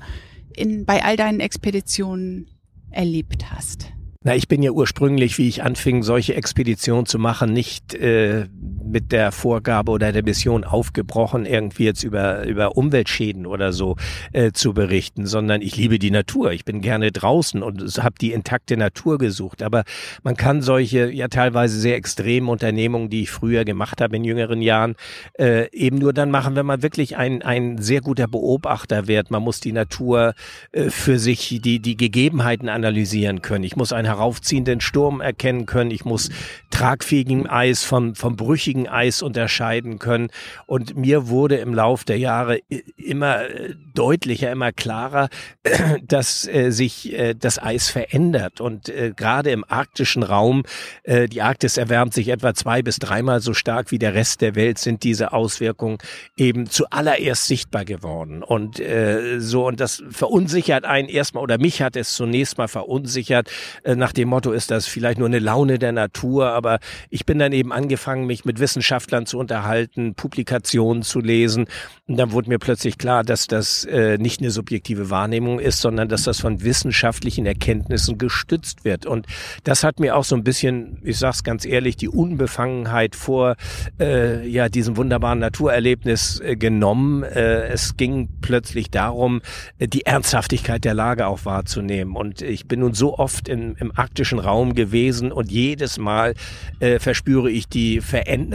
in, 0.56 0.86
bei 0.86 1.04
all 1.04 1.16
deinen 1.16 1.40
Expeditionen 1.40 2.48
erlebt 2.92 3.52
hast? 3.52 3.92
Na, 4.22 4.36
ich 4.36 4.50
bin 4.50 4.62
ja 4.62 4.72
ursprünglich, 4.72 5.38
wie 5.38 5.48
ich 5.48 5.64
anfing, 5.64 6.04
solche 6.04 6.36
Expeditionen 6.36 7.06
zu 7.06 7.18
machen, 7.20 7.54
nicht 7.54 7.94
äh, 7.94 8.48
mit 8.90 9.12
der 9.12 9.32
Vorgabe 9.32 9.92
oder 9.92 10.12
der 10.12 10.24
Mission 10.24 10.64
aufgebrochen, 10.64 11.46
irgendwie 11.46 11.86
jetzt 11.86 12.04
über, 12.04 12.46
über 12.46 12.76
Umweltschäden 12.76 13.46
oder 13.46 13.72
so 13.74 13.96
äh, 14.34 14.52
zu 14.52 14.74
berichten, 14.74 15.26
sondern 15.26 15.62
ich 15.62 15.78
liebe 15.78 16.00
die 16.00 16.12
Natur. 16.12 16.52
Ich 16.52 16.66
bin 16.66 16.82
gerne 16.82 17.12
draußen 17.12 17.62
und 17.62 17.82
habe 18.04 18.16
die 18.20 18.34
intakte 18.34 18.78
Natur 18.78 19.18
gesucht. 19.18 19.64
Aber 19.64 19.84
man 20.24 20.36
kann 20.36 20.62
solche 20.62 21.12
ja 21.12 21.28
teilweise 21.28 21.80
sehr 21.80 21.96
extremen 21.96 22.50
Unternehmungen, 22.50 23.10
die 23.10 23.24
ich 23.24 23.32
früher 23.32 23.66
gemacht 23.66 24.02
habe 24.02 24.16
in 24.16 24.24
jüngeren 24.24 24.62
Jahren, 24.62 24.96
äh, 25.38 25.70
eben 25.72 25.98
nur 25.98 26.14
dann 26.14 26.32
machen, 26.32 26.56
wenn 26.56 26.66
man 26.66 26.82
wirklich 26.82 27.18
ein, 27.18 27.42
ein 27.42 27.78
sehr 27.78 28.02
guter 28.02 28.28
Beobachter 28.28 29.08
wird. 29.08 29.32
Man 29.32 29.44
muss 29.44 29.60
die 29.60 29.72
Natur 29.72 30.34
äh, 30.72 30.90
für 30.90 31.20
sich, 31.20 31.60
die, 31.62 31.80
die 31.80 31.98
Gegebenheiten 31.98 32.70
analysieren 32.70 33.42
können. 33.42 33.64
Ich 33.64 33.76
muss 33.76 33.94
ein 33.94 34.06
heraufziehenden 34.06 34.82
Sturm 34.82 35.22
erkennen 35.22 35.66
können. 35.66 35.92
Ich 35.92 36.06
muss 36.06 36.30
tragfähigen 36.70 37.48
Eis 37.48 37.84
vom, 37.84 38.16
vom 38.16 38.36
brüchigen 38.36 38.79
Eis 38.88 39.22
unterscheiden 39.22 40.00
können. 40.00 40.30
Und 40.66 40.96
mir 40.96 41.28
wurde 41.28 41.58
im 41.58 41.74
Lauf 41.74 42.04
der 42.04 42.18
Jahre 42.18 42.60
immer 42.96 43.50
äh, 43.50 43.76
deutlicher, 43.94 44.52
immer 44.52 44.72
klarer, 44.72 45.30
dass 46.04 46.48
äh, 46.48 46.72
sich 46.72 47.14
äh, 47.14 47.34
das 47.34 47.62
Eis 47.62 47.90
verändert. 47.90 48.62
Und 48.62 48.90
äh, 48.90 49.14
gerade 49.16 49.52
im 49.52 49.66
arktischen 49.68 50.24
Raum, 50.24 50.64
äh, 51.04 51.28
die 51.28 51.42
Arktis 51.42 51.78
erwärmt 51.78 52.14
sich 52.14 52.30
etwa 52.30 52.54
zwei 52.54 52.82
bis 52.82 53.00
dreimal 53.00 53.42
so 53.42 53.54
stark 53.54 53.92
wie 53.92 54.00
der 54.00 54.14
Rest 54.14 54.42
der 54.42 54.56
Welt, 54.56 54.78
sind 54.78 55.04
diese 55.04 55.34
Auswirkungen 55.34 55.98
eben 56.38 56.70
zuallererst 56.70 57.48
sichtbar 57.48 57.86
geworden. 57.86 58.44
Und 58.44 58.80
äh, 58.80 59.40
so, 59.40 59.68
und 59.68 59.80
das 59.80 60.04
verunsichert 60.10 60.86
einen 60.86 61.10
erstmal, 61.10 61.44
oder 61.44 61.58
mich 61.58 61.82
hat 61.82 61.96
es 61.96 62.14
zunächst 62.14 62.58
mal 62.58 62.68
verunsichert, 62.68 63.50
äh, 63.84 63.96
nach 63.96 64.14
dem 64.14 64.30
Motto 64.30 64.52
ist 64.52 64.72
das 64.72 64.88
vielleicht 64.88 65.20
nur 65.20 65.28
eine 65.28 65.40
Laune 65.40 65.80
der 65.80 65.92
Natur, 65.92 66.50
aber 66.50 66.80
ich 67.10 67.26
bin 67.26 67.40
dann 67.40 67.52
eben 67.52 67.72
angefangen, 67.72 68.26
mich 68.26 68.46
mit 68.46 68.60
Wissenschaftlern 68.70 69.26
zu 69.26 69.40
unterhalten, 69.40 70.14
Publikationen 70.14 71.02
zu 71.02 71.22
lesen. 71.22 71.66
Und 72.08 72.18
dann 72.18 72.32
wurde 72.32 72.50
mir 72.50 72.60
plötzlich 72.60 73.00
klar, 73.00 73.24
dass 73.24 73.48
das 73.48 73.84
äh, 73.86 74.18
nicht 74.18 74.42
eine 74.42 74.52
subjektive 74.52 75.10
Wahrnehmung 75.10 75.60
ist, 75.60 75.82
sondern 75.82 76.08
dass 76.08 76.24
das 76.24 76.40
von 76.40 76.64
wissenschaftlichen 76.64 77.48
Erkenntnissen 77.48 78.20
gestützt 78.20 78.86
wird. 78.86 79.08
Und 79.08 79.26
das 79.64 79.84
hat 79.84 80.00
mir 80.00 80.16
auch 80.16 80.24
so 80.24 80.36
ein 80.36 80.44
bisschen, 80.44 81.00
ich 81.04 81.18
sag's 81.18 81.44
ganz 81.44 81.66
ehrlich, 81.66 81.98
die 81.98 82.10
Unbefangenheit 82.10 83.16
vor 83.16 83.56
äh, 84.00 84.48
ja 84.48 84.70
diesem 84.70 84.98
wunderbaren 84.98 85.40
Naturerlebnis 85.40 86.40
äh, 86.40 86.56
genommen. 86.56 87.24
Äh, 87.24 87.70
es 87.70 87.98
ging 87.98 88.30
plötzlich 88.42 88.92
darum, 88.92 89.42
äh, 89.80 89.88
die 89.88 90.06
Ernsthaftigkeit 90.06 90.86
der 90.86 90.94
Lage 90.94 91.26
auch 91.26 91.46
wahrzunehmen. 91.46 92.16
Und 92.16 92.44
ich 92.44 92.68
bin 92.68 92.82
nun 92.82 92.94
so 92.94 93.18
oft 93.18 93.50
in, 93.50 93.76
im 93.80 93.92
arktischen 93.96 94.38
Raum 94.38 94.76
gewesen 94.76 95.32
und 95.32 95.52
jedes 95.52 95.98
Mal 95.98 96.36
äh, 96.80 97.00
verspüre 97.00 97.50
ich 97.50 97.68
die 97.68 98.02
Veränderung, 98.02 98.49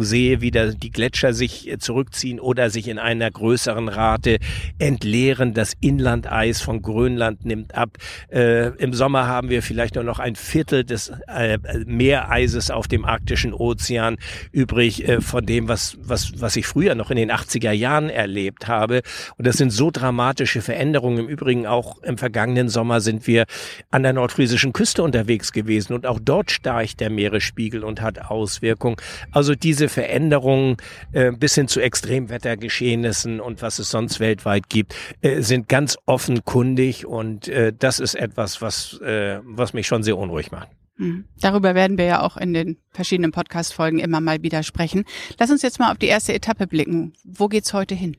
sehe, 0.00 0.40
wie 0.40 0.50
da 0.50 0.66
die 0.66 0.90
Gletscher 0.90 1.32
sich 1.32 1.68
äh, 1.68 1.78
zurückziehen 1.78 2.40
oder 2.40 2.70
sich 2.70 2.88
in 2.88 2.98
einer 2.98 3.30
größeren 3.30 3.88
Rate 3.88 4.38
entleeren. 4.78 5.54
Das 5.54 5.74
Inlandeis 5.80 6.60
von 6.60 6.82
Grönland 6.82 7.44
nimmt 7.44 7.74
ab. 7.74 7.98
Äh, 8.30 8.68
Im 8.76 8.92
Sommer 8.92 9.26
haben 9.26 9.50
wir 9.50 9.62
vielleicht 9.62 9.94
nur 9.94 10.04
noch 10.04 10.18
ein 10.18 10.36
Viertel 10.36 10.84
des 10.84 11.12
äh, 11.28 11.58
Meereises 11.84 12.70
auf 12.70 12.88
dem 12.88 13.04
arktischen 13.04 13.52
Ozean 13.52 14.16
übrig 14.52 15.08
äh, 15.08 15.20
von 15.20 15.44
dem, 15.44 15.68
was, 15.68 15.96
was, 16.00 16.32
was 16.40 16.56
ich 16.56 16.66
früher 16.66 16.94
noch 16.94 17.10
in 17.10 17.16
den 17.16 17.30
80er 17.30 17.72
Jahren 17.72 18.08
erlebt 18.08 18.68
habe. 18.68 19.02
Und 19.36 19.46
das 19.46 19.56
sind 19.56 19.70
so 19.70 19.90
dramatische 19.90 20.62
Veränderungen. 20.62 21.18
Im 21.18 21.28
Übrigen 21.28 21.66
auch 21.66 22.02
im 22.02 22.18
vergangenen 22.18 22.68
Sommer 22.68 23.00
sind 23.00 23.26
wir 23.26 23.46
an 23.90 24.02
der 24.02 24.12
nordfriesischen 24.12 24.72
Küste 24.72 25.02
unterwegs 25.02 25.52
gewesen 25.52 25.92
und 25.92 26.06
auch 26.06 26.20
dort 26.22 26.50
steigt 26.50 27.00
der 27.00 27.10
Meeresspiegel 27.10 27.84
und 27.84 28.00
hat 28.00 28.30
Auswirkungen. 28.30 28.96
Diese 29.42 29.88
Veränderungen 29.88 30.76
äh, 31.12 31.32
bis 31.32 31.54
hin 31.54 31.68
zu 31.68 31.80
Extremwettergeschehnissen 31.80 33.40
und 33.40 33.62
was 33.62 33.78
es 33.78 33.90
sonst 33.90 34.20
weltweit 34.20 34.68
gibt, 34.68 34.94
äh, 35.22 35.42
sind 35.42 35.68
ganz 35.68 35.98
offenkundig 36.06 37.06
und 37.06 37.48
äh, 37.48 37.72
das 37.76 38.00
ist 38.00 38.14
etwas, 38.14 38.62
was, 38.62 39.00
äh, 39.00 39.40
was 39.44 39.72
mich 39.72 39.86
schon 39.86 40.02
sehr 40.02 40.16
unruhig 40.16 40.50
macht. 40.50 40.68
Hm. 40.96 41.24
Darüber 41.40 41.74
werden 41.74 41.96
wir 41.96 42.04
ja 42.04 42.20
auch 42.20 42.36
in 42.36 42.52
den 42.52 42.76
verschiedenen 42.90 43.32
Podcast-Folgen 43.32 43.98
immer 43.98 44.20
mal 44.20 44.42
wieder 44.42 44.62
sprechen. 44.62 45.04
Lass 45.38 45.50
uns 45.50 45.62
jetzt 45.62 45.78
mal 45.78 45.90
auf 45.90 45.98
die 45.98 46.06
erste 46.06 46.34
Etappe 46.34 46.66
blicken. 46.66 47.14
Wo 47.24 47.48
geht's 47.48 47.72
heute 47.72 47.94
hin? 47.94 48.16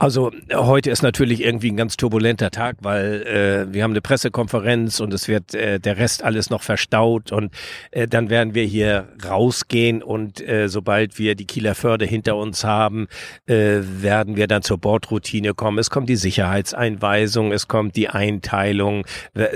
Also 0.00 0.30
heute 0.54 0.90
ist 0.92 1.02
natürlich 1.02 1.42
irgendwie 1.42 1.72
ein 1.72 1.76
ganz 1.76 1.96
turbulenter 1.96 2.52
Tag, 2.52 2.76
weil 2.82 3.22
äh, 3.22 3.74
wir 3.74 3.82
haben 3.82 3.90
eine 3.90 4.00
Pressekonferenz 4.00 5.00
und 5.00 5.12
es 5.12 5.26
wird 5.26 5.56
äh, 5.56 5.80
der 5.80 5.96
Rest 5.96 6.22
alles 6.22 6.50
noch 6.50 6.62
verstaut 6.62 7.32
und 7.32 7.52
äh, 7.90 8.06
dann 8.06 8.30
werden 8.30 8.54
wir 8.54 8.62
hier 8.62 9.08
rausgehen 9.24 10.00
und 10.04 10.40
äh, 10.40 10.68
sobald 10.68 11.18
wir 11.18 11.34
die 11.34 11.46
Kieler 11.46 11.74
Förde 11.74 12.04
hinter 12.04 12.36
uns 12.36 12.62
haben, 12.62 13.08
äh, 13.46 13.78
werden 13.80 14.36
wir 14.36 14.46
dann 14.46 14.62
zur 14.62 14.78
Bordroutine 14.78 15.54
kommen. 15.54 15.78
Es 15.78 15.90
kommt 15.90 16.08
die 16.08 16.14
Sicherheitseinweisung, 16.14 17.50
es 17.50 17.66
kommt 17.66 17.96
die 17.96 18.08
Einteilung, 18.08 19.04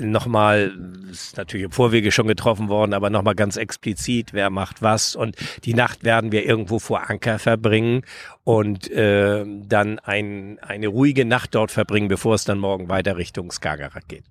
nochmal, 0.01 0.73
ist 1.09 1.37
natürlich 1.37 1.67
im 1.67 1.71
Vorwege 1.71 2.11
schon 2.11 2.27
getroffen 2.27 2.69
worden, 2.69 2.95
aber 2.95 3.11
nochmal 3.11 3.37
ganz 3.37 3.57
explizit, 3.57 4.33
wer 4.33 4.51
macht 4.51 4.83
was 4.83 5.15
und 5.15 5.37
die 5.63 5.75
Nacht 5.75 6.03
werden 6.03 6.33
wir 6.33 6.45
irgendwo 6.45 6.81
vor 6.81 7.09
Anker 7.09 7.39
verbringen 7.39 8.03
und 8.45 8.91
äh, 8.91 9.45
dann 9.47 9.99
ein, 10.01 10.59
eine 10.61 10.89
ruhige 10.89 11.25
Nacht 11.25 11.55
dort 11.55 11.71
verbringen, 11.71 12.09
bevor 12.09 12.35
es 12.35 12.45
dann 12.45 12.59
morgen 12.59 12.89
weiter 12.89 13.17
Richtung 13.17 13.51
Skagerrak 13.51 14.09
geht. 14.09 14.25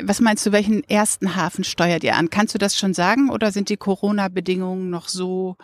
Was 0.00 0.20
meinst 0.20 0.46
du, 0.46 0.52
welchen 0.52 0.82
ersten 0.84 1.36
Hafen 1.36 1.64
steuert 1.64 2.02
ihr 2.02 2.16
an? 2.16 2.30
Kannst 2.30 2.54
du 2.54 2.58
das 2.58 2.78
schon 2.78 2.94
sagen 2.94 3.30
oder 3.30 3.52
sind 3.52 3.68
die 3.68 3.76
Corona-Bedingungen 3.76 4.88
noch 4.88 5.08
so 5.08 5.56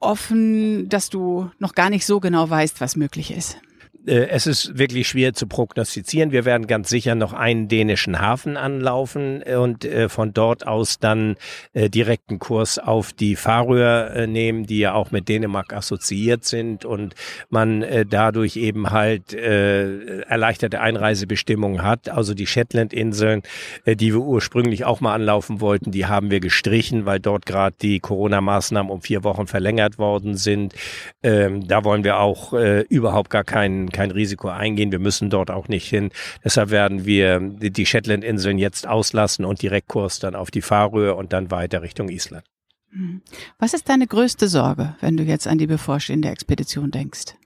offen, 0.00 0.88
dass 0.88 1.08
du 1.08 1.50
noch 1.58 1.74
gar 1.74 1.90
nicht 1.90 2.04
so 2.04 2.18
genau 2.20 2.50
weißt, 2.50 2.80
was 2.80 2.96
möglich 2.96 3.30
ist? 3.30 3.58
Äh, 4.06 4.28
es 4.28 4.46
ist 4.46 4.78
wirklich 4.78 5.08
schwer 5.08 5.34
zu 5.34 5.46
prognostizieren. 5.46 6.32
Wir 6.32 6.44
werden 6.44 6.66
ganz 6.66 6.88
sicher 6.88 7.14
noch 7.14 7.32
einen 7.32 7.68
dänischen 7.68 8.20
Hafen 8.20 8.56
anlaufen 8.56 9.42
und 9.42 9.84
äh, 9.84 10.08
von 10.08 10.32
dort 10.32 10.66
aus 10.66 10.98
dann 10.98 11.36
äh, 11.72 11.90
direkten 11.90 12.38
Kurs 12.38 12.78
auf 12.78 13.12
die 13.12 13.36
Färöer 13.36 14.26
nehmen, 14.26 14.66
die 14.66 14.78
ja 14.78 14.94
auch 14.94 15.10
mit 15.10 15.28
Dänemark 15.28 15.72
assoziiert 15.72 16.44
sind 16.44 16.84
und 16.84 17.14
man 17.48 17.84
dadurch 18.08 18.56
eben 18.56 18.90
halt 18.90 19.32
erleichterte 19.32 20.80
Einreisebestimmungen 20.80 21.82
hat. 21.82 22.08
Also 22.08 22.34
die 22.34 22.46
Shetland-Inseln, 22.46 23.42
die 23.86 24.12
wir 24.12 24.20
ursprünglich 24.20 24.84
auch 24.84 25.00
mal 25.00 25.14
anlaufen 25.14 25.60
wollten, 25.60 25.90
die 25.90 26.06
haben 26.06 26.30
wir 26.30 26.40
gestrichen, 26.40 27.06
weil 27.06 27.20
dort 27.20 27.46
gerade 27.46 27.76
die 27.80 28.00
Corona-Maßnahmen 28.00 28.90
um 28.90 29.02
vier 29.02 29.24
Wochen 29.24 29.46
verlängert 29.46 29.98
worden 29.98 30.36
sind. 30.36 30.74
Ähm, 31.22 31.66
da 31.66 31.84
wollen 31.84 32.04
wir 32.04 32.18
auch 32.18 32.52
überhaupt 32.52 33.30
gar 33.30 33.44
keinen 33.44 33.89
kein, 33.90 34.10
Risiko 34.10 34.48
eingehen. 34.48 34.92
Wir 34.92 34.98
müssen 34.98 35.30
dort 35.30 35.50
auch 35.50 35.68
nicht 35.68 35.88
hin. 35.88 36.10
Deshalb 36.44 36.70
werden 36.70 37.04
wir 37.04 37.40
die 37.40 37.86
Shetland-Inseln 37.86 38.58
jetzt 38.58 38.86
auslassen 38.86 39.44
und 39.44 39.62
Direktkurs 39.62 40.18
dann 40.18 40.34
auf 40.34 40.50
die 40.50 40.62
Färöer 40.62 41.16
und 41.16 41.32
dann 41.32 41.50
weiter 41.50 41.82
Richtung 41.82 42.08
Island. 42.08 42.44
Hm. 42.90 43.22
Was 43.58 43.74
ist 43.74 43.88
deine 43.88 44.06
größte 44.06 44.48
Sorge, 44.48 44.96
wenn 45.00 45.16
du 45.16 45.22
jetzt 45.22 45.46
an 45.46 45.58
die 45.58 45.66
bevorstehende 45.66 46.28
Expedition 46.28 46.90
denkst? 46.90 47.36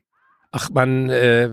Ach, 0.56 0.70
man 0.70 1.11
äh, 1.11 1.46
äh, 1.46 1.50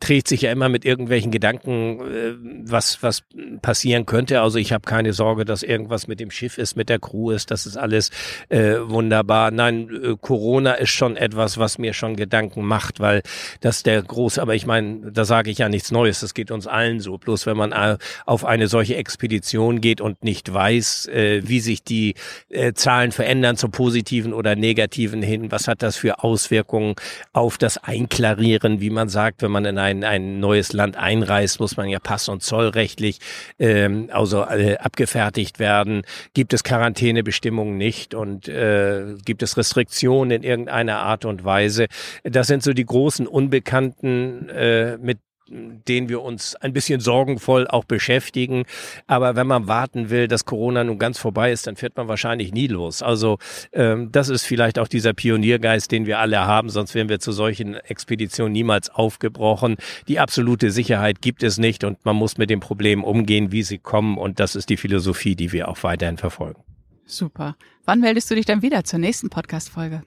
trägt 0.00 0.26
sich 0.26 0.40
ja 0.40 0.50
immer 0.50 0.70
mit 0.70 0.86
irgendwelchen 0.86 1.30
Gedanken, 1.30 2.00
äh, 2.00 2.34
was 2.64 3.02
was 3.02 3.24
passieren 3.60 4.06
könnte. 4.06 4.40
Also 4.40 4.56
ich 4.56 4.72
habe 4.72 4.86
keine 4.88 5.12
Sorge, 5.12 5.44
dass 5.44 5.62
irgendwas 5.62 6.08
mit 6.08 6.18
dem 6.18 6.30
Schiff 6.30 6.56
ist, 6.56 6.76
mit 6.76 6.88
der 6.88 6.98
Crew 6.98 7.30
ist. 7.30 7.50
Das 7.50 7.66
ist 7.66 7.76
alles 7.76 8.10
äh, 8.48 8.76
wunderbar. 8.80 9.50
Nein, 9.50 9.90
äh, 10.02 10.14
Corona 10.18 10.72
ist 10.72 10.92
schon 10.92 11.18
etwas, 11.18 11.58
was 11.58 11.76
mir 11.76 11.92
schon 11.92 12.16
Gedanken 12.16 12.64
macht, 12.64 13.00
weil 13.00 13.20
das 13.60 13.82
der 13.82 14.02
große. 14.02 14.40
Aber 14.40 14.54
ich 14.54 14.64
meine, 14.64 15.12
da 15.12 15.26
sage 15.26 15.50
ich 15.50 15.58
ja 15.58 15.68
nichts 15.68 15.90
Neues. 15.90 16.20
Das 16.20 16.32
geht 16.32 16.50
uns 16.50 16.66
allen 16.66 17.00
so. 17.00 17.18
Bloß 17.18 17.44
wenn 17.44 17.58
man 17.58 17.72
äh, 17.72 17.98
auf 18.24 18.46
eine 18.46 18.68
solche 18.68 18.96
Expedition 18.96 19.82
geht 19.82 20.00
und 20.00 20.24
nicht 20.24 20.50
weiß, 20.50 21.08
äh, 21.08 21.42
wie 21.44 21.60
sich 21.60 21.84
die 21.84 22.14
äh, 22.48 22.72
Zahlen 22.72 23.12
verändern 23.12 23.58
zum 23.58 23.72
Positiven 23.72 24.32
oder 24.32 24.56
Negativen 24.56 25.20
hin, 25.20 25.52
was 25.52 25.68
hat 25.68 25.82
das 25.82 25.98
für 25.98 26.24
Auswirkungen 26.24 26.94
auf 27.34 27.57
das 27.62 27.78
Einklarieren, 27.78 28.80
wie 28.80 28.90
man 28.90 29.08
sagt, 29.08 29.42
wenn 29.42 29.50
man 29.50 29.64
in 29.64 29.78
ein, 29.78 30.04
ein 30.04 30.40
neues 30.40 30.72
Land 30.72 30.96
einreist, 30.96 31.60
muss 31.60 31.76
man 31.76 31.88
ja 31.88 31.98
pass- 31.98 32.28
und 32.28 32.42
zollrechtlich 32.42 33.20
ähm, 33.58 34.08
also 34.12 34.42
äh, 34.42 34.76
abgefertigt 34.78 35.58
werden. 35.58 36.02
Gibt 36.34 36.52
es 36.52 36.64
Quarantänebestimmungen 36.64 37.76
nicht 37.76 38.14
und 38.14 38.48
äh, 38.48 39.14
gibt 39.24 39.42
es 39.42 39.56
Restriktionen 39.56 40.30
in 40.30 40.42
irgendeiner 40.42 40.98
Art 40.98 41.24
und 41.24 41.44
Weise? 41.44 41.86
Das 42.24 42.46
sind 42.46 42.62
so 42.62 42.72
die 42.72 42.86
großen 42.86 43.26
Unbekannten, 43.26 44.48
äh, 44.48 44.96
mit 44.98 45.18
denen 45.50 46.08
wir 46.08 46.22
uns 46.22 46.54
ein 46.56 46.72
bisschen 46.72 47.00
sorgenvoll 47.00 47.66
auch 47.66 47.84
beschäftigen. 47.84 48.64
Aber 49.06 49.36
wenn 49.36 49.46
man 49.46 49.68
warten 49.68 50.10
will, 50.10 50.28
dass 50.28 50.44
Corona 50.44 50.84
nun 50.84 50.98
ganz 50.98 51.18
vorbei 51.18 51.52
ist, 51.52 51.66
dann 51.66 51.76
fährt 51.76 51.96
man 51.96 52.08
wahrscheinlich 52.08 52.52
nie 52.52 52.66
los. 52.66 53.02
Also 53.02 53.38
ähm, 53.72 54.10
das 54.12 54.28
ist 54.28 54.44
vielleicht 54.44 54.78
auch 54.78 54.88
dieser 54.88 55.12
Pioniergeist, 55.12 55.90
den 55.90 56.06
wir 56.06 56.18
alle 56.18 56.40
haben, 56.40 56.68
sonst 56.68 56.94
wären 56.94 57.08
wir 57.08 57.20
zu 57.20 57.32
solchen 57.32 57.74
Expeditionen 57.74 58.52
niemals 58.52 58.90
aufgebrochen. 58.90 59.76
Die 60.08 60.18
absolute 60.18 60.70
Sicherheit 60.70 61.20
gibt 61.20 61.42
es 61.42 61.58
nicht 61.58 61.84
und 61.84 62.04
man 62.04 62.16
muss 62.16 62.38
mit 62.38 62.50
den 62.50 62.60
Problemen 62.60 63.04
umgehen, 63.04 63.52
wie 63.52 63.62
sie 63.62 63.78
kommen. 63.78 64.18
Und 64.18 64.40
das 64.40 64.54
ist 64.54 64.68
die 64.68 64.76
Philosophie, 64.76 65.36
die 65.36 65.52
wir 65.52 65.68
auch 65.68 65.82
weiterhin 65.82 66.18
verfolgen. 66.18 66.62
Super. 67.04 67.56
Wann 67.84 68.00
meldest 68.00 68.30
du 68.30 68.34
dich 68.34 68.44
dann 68.44 68.62
wieder 68.62 68.84
zur 68.84 68.98
nächsten 68.98 69.30
Podcast-Folge? 69.30 70.02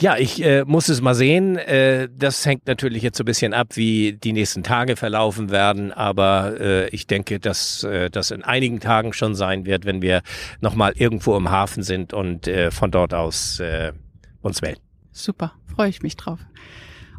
Ja, 0.00 0.16
ich 0.16 0.44
äh, 0.44 0.64
muss 0.64 0.88
es 0.88 1.00
mal 1.00 1.14
sehen. 1.14 1.56
Äh, 1.56 2.08
das 2.12 2.44
hängt 2.44 2.66
natürlich 2.66 3.04
jetzt 3.04 3.16
so 3.16 3.22
ein 3.22 3.26
bisschen 3.26 3.54
ab, 3.54 3.68
wie 3.74 4.14
die 4.14 4.32
nächsten 4.32 4.64
Tage 4.64 4.96
verlaufen 4.96 5.50
werden. 5.50 5.92
Aber 5.92 6.60
äh, 6.60 6.88
ich 6.88 7.06
denke, 7.06 7.38
dass 7.38 7.84
äh, 7.84 8.10
das 8.10 8.32
in 8.32 8.42
einigen 8.42 8.80
Tagen 8.80 9.12
schon 9.12 9.36
sein 9.36 9.66
wird, 9.66 9.84
wenn 9.84 10.02
wir 10.02 10.22
nochmal 10.60 10.94
irgendwo 10.96 11.36
im 11.36 11.48
Hafen 11.48 11.84
sind 11.84 12.12
und 12.12 12.48
äh, 12.48 12.72
von 12.72 12.90
dort 12.90 13.14
aus 13.14 13.60
äh, 13.60 13.92
uns 14.42 14.62
melden. 14.62 14.80
Super, 15.12 15.52
freue 15.74 15.90
ich 15.90 16.02
mich 16.02 16.16
drauf. 16.16 16.40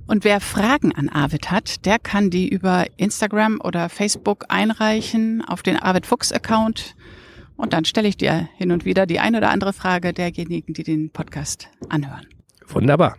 Und 0.06 0.26
wer 0.26 0.42
Fragen 0.42 0.94
an 0.94 1.08
Arvid 1.08 1.50
hat, 1.52 1.86
der 1.86 1.98
kann 1.98 2.30
die 2.30 2.48
über 2.48 2.86
Instagram 2.98 3.60
oder 3.64 3.88
Facebook 3.88 4.46
einreichen 4.50 5.44
auf 5.48 5.64
den 5.64 5.78
Arvid 5.78 6.06
Fuchs 6.06 6.34
Account. 6.34 6.96
Und 7.56 7.72
dann 7.72 7.86
stelle 7.86 8.10
ich 8.10 8.18
dir 8.18 8.50
hin 8.58 8.74
und 8.74 8.84
wieder 8.84 9.06
die 9.06 9.20
ein 9.20 9.36
oder 9.36 9.50
andere 9.50 9.72
Frage 9.72 10.14
derjenigen, 10.14 10.74
die 10.74 10.84
den 10.84 11.10
Podcast 11.10 11.70
anhören. 11.90 12.28
Wunderbar. 12.76 13.18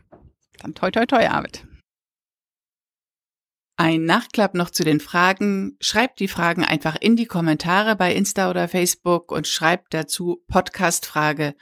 Dann 0.58 0.74
toi 0.74 0.90
toi 0.90 1.06
toi, 1.06 1.26
Arvid. 1.26 1.66
Ein 3.78 4.04
Nachklapp 4.04 4.54
noch 4.54 4.68
zu 4.68 4.84
den 4.84 5.00
Fragen. 5.00 5.78
Schreibt 5.80 6.20
die 6.20 6.28
Fragen 6.28 6.62
einfach 6.62 6.96
in 7.00 7.16
die 7.16 7.24
Kommentare 7.24 7.96
bei 7.96 8.14
Insta 8.14 8.50
oder 8.50 8.68
Facebook 8.68 9.32
und 9.32 9.46
schreibt 9.46 9.94
dazu 9.94 10.42
Podcast-Frage. 10.48 11.54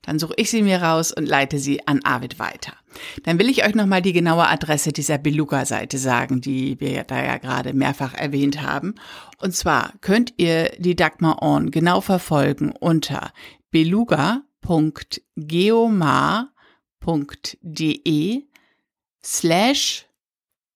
Dann 0.00 0.18
suche 0.18 0.32
ich 0.38 0.50
sie 0.50 0.62
mir 0.62 0.82
raus 0.82 1.12
und 1.12 1.26
leite 1.26 1.58
sie 1.58 1.86
an 1.86 2.00
Arvid 2.02 2.38
weiter. 2.38 2.72
Dann 3.24 3.38
will 3.38 3.50
ich 3.50 3.66
euch 3.66 3.74
nochmal 3.74 4.00
die 4.00 4.14
genaue 4.14 4.48
Adresse 4.48 4.92
dieser 4.92 5.18
Beluga-Seite 5.18 5.98
sagen, 5.98 6.40
die 6.40 6.80
wir 6.80 7.04
da 7.04 7.22
ja 7.22 7.36
gerade 7.36 7.74
mehrfach 7.74 8.14
erwähnt 8.14 8.62
haben. 8.62 8.94
Und 9.38 9.54
zwar 9.54 9.92
könnt 10.00 10.32
ihr 10.38 10.70
die 10.78 10.96
Dagmar 10.96 11.42
On 11.42 11.70
genau 11.70 12.00
verfolgen 12.00 12.72
unter 12.72 13.34
beluga.geomar 13.70 16.53
www.de 17.04 18.42
slash 19.22 20.06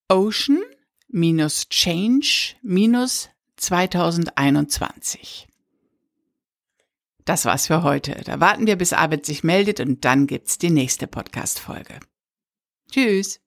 ocean 0.08 0.62
minus 1.08 1.68
change 1.68 2.56
minus 2.62 3.28
2021. 3.56 5.46
Das 7.24 7.44
war's 7.44 7.66
für 7.66 7.82
heute. 7.82 8.22
Da 8.24 8.40
warten 8.40 8.66
wir, 8.66 8.76
bis 8.76 8.92
Arbeit 8.94 9.26
sich 9.26 9.44
meldet 9.44 9.80
und 9.80 10.04
dann 10.04 10.26
gibt's 10.26 10.56
die 10.56 10.70
nächste 10.70 11.06
Podcast-Folge. 11.06 12.00
Tschüss. 12.90 13.40